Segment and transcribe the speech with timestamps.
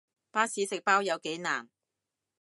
[0.31, 1.69] 巴士食包有幾難